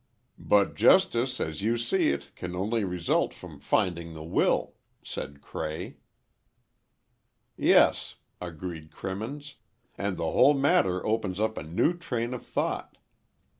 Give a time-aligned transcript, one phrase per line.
[0.39, 5.97] "But justice, as you see it, can only result from finding the will," said Cray.
[7.55, 9.57] "Yes," agreed Crimmins,
[9.99, 12.97] "and the whole matter opens up a new train of thought.